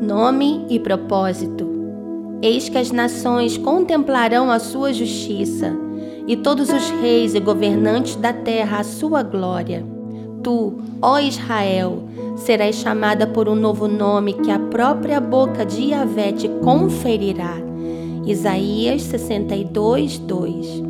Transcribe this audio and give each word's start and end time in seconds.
Nome 0.00 0.64
e 0.70 0.78
propósito. 0.78 1.66
Eis 2.40 2.68
que 2.68 2.78
as 2.78 2.92
nações 2.92 3.58
contemplarão 3.58 4.48
a 4.48 4.60
sua 4.60 4.92
justiça, 4.92 5.76
e 6.24 6.36
todos 6.36 6.68
os 6.68 6.88
reis 6.90 7.34
e 7.34 7.40
governantes 7.40 8.14
da 8.14 8.32
terra 8.32 8.78
a 8.78 8.84
sua 8.84 9.24
glória. 9.24 9.84
Tu, 10.40 10.78
ó 11.02 11.18
Israel, 11.18 12.04
serás 12.36 12.76
chamada 12.76 13.26
por 13.26 13.48
um 13.48 13.56
novo 13.56 13.88
nome 13.88 14.34
que 14.34 14.52
a 14.52 14.58
própria 14.58 15.20
boca 15.20 15.66
de 15.66 15.86
Yahvé 15.90 16.30
te 16.30 16.48
conferirá. 16.48 17.56
Isaías 18.24 19.02
62, 19.02 20.18
2. 20.18 20.82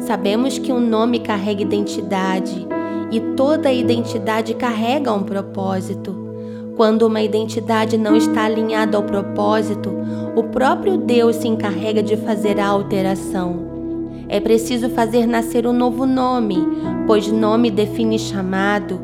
Sabemos 0.00 0.58
que 0.58 0.72
um 0.72 0.80
nome 0.80 1.20
carrega 1.20 1.62
identidade 1.62 2.66
e 3.12 3.20
toda 3.36 3.72
identidade 3.72 4.54
carrega 4.54 5.12
um 5.12 5.22
propósito. 5.22 6.29
Quando 6.80 7.02
uma 7.02 7.20
identidade 7.20 7.98
não 7.98 8.16
está 8.16 8.44
alinhada 8.44 8.96
ao 8.96 9.02
propósito, 9.02 9.92
o 10.34 10.44
próprio 10.44 10.96
Deus 10.96 11.36
se 11.36 11.46
encarrega 11.46 12.02
de 12.02 12.16
fazer 12.16 12.58
a 12.58 12.66
alteração. 12.66 14.14
É 14.30 14.40
preciso 14.40 14.88
fazer 14.88 15.26
nascer 15.26 15.66
um 15.66 15.74
novo 15.74 16.06
nome, 16.06 16.56
pois 17.06 17.30
nome 17.30 17.70
define 17.70 18.18
chamado. 18.18 18.98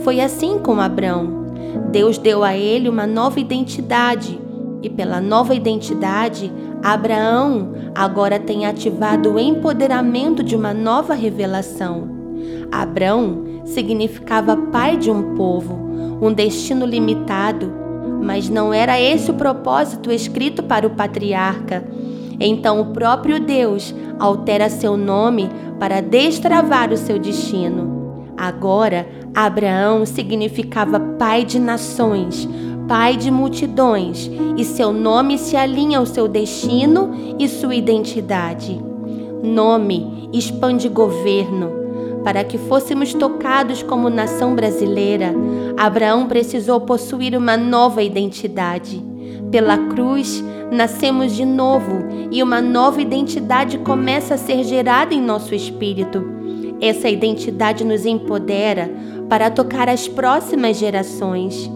Foi 0.00 0.20
assim 0.20 0.58
com 0.58 0.78
Abrão. 0.78 1.46
Deus 1.90 2.18
deu 2.18 2.44
a 2.44 2.54
ele 2.54 2.86
uma 2.86 3.06
nova 3.06 3.40
identidade, 3.40 4.38
e 4.82 4.90
pela 4.90 5.18
nova 5.18 5.54
identidade, 5.54 6.52
Abraão 6.82 7.72
agora 7.94 8.38
tem 8.38 8.66
ativado 8.66 9.32
o 9.32 9.40
empoderamento 9.40 10.42
de 10.42 10.54
uma 10.54 10.74
nova 10.74 11.14
revelação. 11.14 12.10
Abrão 12.70 13.62
significava 13.64 14.54
pai 14.54 14.98
de 14.98 15.10
um 15.10 15.34
povo, 15.34 15.91
um 16.22 16.32
destino 16.32 16.86
limitado, 16.86 17.72
mas 18.22 18.48
não 18.48 18.72
era 18.72 19.00
esse 19.00 19.32
o 19.32 19.34
propósito 19.34 20.12
escrito 20.12 20.62
para 20.62 20.86
o 20.86 20.90
patriarca. 20.90 21.84
Então 22.38 22.80
o 22.80 22.86
próprio 22.92 23.40
Deus 23.40 23.92
altera 24.20 24.70
seu 24.70 24.96
nome 24.96 25.50
para 25.80 26.00
destravar 26.00 26.92
o 26.92 26.96
seu 26.96 27.18
destino. 27.18 28.30
Agora, 28.36 29.06
Abraão 29.34 30.06
significava 30.06 31.00
pai 31.00 31.44
de 31.44 31.58
nações, 31.58 32.48
pai 32.86 33.16
de 33.16 33.30
multidões, 33.30 34.30
e 34.56 34.64
seu 34.64 34.92
nome 34.92 35.38
se 35.38 35.56
alinha 35.56 35.98
ao 35.98 36.06
seu 36.06 36.28
destino 36.28 37.34
e 37.38 37.48
sua 37.48 37.74
identidade. 37.74 38.80
Nome 39.42 40.28
expande 40.32 40.88
governo 40.88 41.81
para 42.24 42.44
que 42.44 42.56
fôssemos 42.56 43.12
tocados 43.14 43.82
como 43.82 44.08
nação 44.08 44.54
brasileira, 44.54 45.34
Abraão 45.76 46.26
precisou 46.26 46.80
possuir 46.80 47.36
uma 47.36 47.56
nova 47.56 48.02
identidade. 48.02 49.02
Pela 49.50 49.76
cruz, 49.76 50.42
nascemos 50.70 51.32
de 51.32 51.44
novo 51.44 52.28
e 52.30 52.42
uma 52.42 52.60
nova 52.60 53.02
identidade 53.02 53.78
começa 53.78 54.34
a 54.34 54.38
ser 54.38 54.64
gerada 54.64 55.12
em 55.12 55.20
nosso 55.20 55.54
espírito. 55.54 56.24
Essa 56.80 57.08
identidade 57.08 57.84
nos 57.84 58.06
empodera 58.06 58.90
para 59.28 59.50
tocar 59.50 59.88
as 59.88 60.08
próximas 60.08 60.78
gerações. 60.78 61.70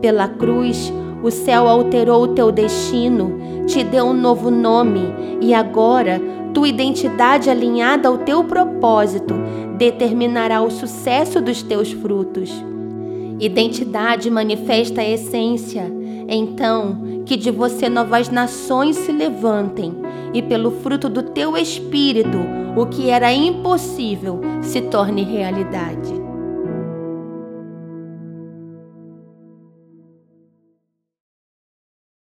Pela 0.00 0.28
cruz, 0.28 0.92
o 1.22 1.30
céu 1.30 1.66
alterou 1.66 2.22
o 2.22 2.28
teu 2.28 2.52
destino, 2.52 3.64
te 3.66 3.82
deu 3.82 4.06
um 4.06 4.12
novo 4.12 4.50
nome 4.50 5.00
e 5.40 5.52
agora 5.52 6.20
tua 6.54 6.68
identidade 6.68 7.50
alinhada 7.50 8.08
ao 8.08 8.18
teu 8.18 8.44
propósito 8.44 9.34
determinará 9.76 10.62
o 10.62 10.70
sucesso 10.70 11.40
dos 11.40 11.62
teus 11.62 11.92
frutos. 11.92 12.50
Identidade 13.38 14.30
manifesta 14.30 15.02
a 15.02 15.08
essência. 15.08 15.92
Então, 16.28 17.22
que 17.26 17.36
de 17.36 17.50
você 17.50 17.88
novas 17.88 18.28
nações 18.28 18.96
se 18.96 19.12
levantem, 19.12 19.94
e 20.32 20.42
pelo 20.42 20.70
fruto 20.70 21.08
do 21.08 21.22
teu 21.22 21.56
espírito, 21.56 22.38
o 22.76 22.86
que 22.86 23.10
era 23.10 23.32
impossível 23.32 24.40
se 24.62 24.80
torne 24.82 25.22
realidade. 25.22 26.25